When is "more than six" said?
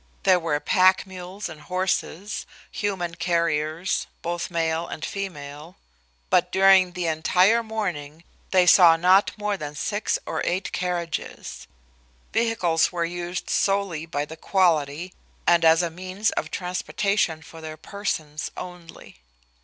9.37-10.17